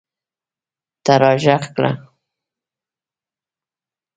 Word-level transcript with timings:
ته 1.03 1.13
راږغ 1.21 1.63
کړه! 1.75 1.91